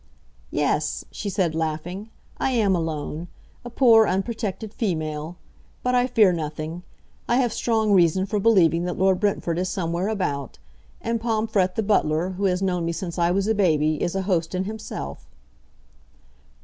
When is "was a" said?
13.29-13.53